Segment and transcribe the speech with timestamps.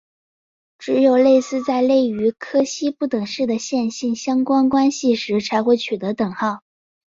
[0.79, 6.61] 只有存在类似于柯西不等式的线性相关关系时才会取得等号。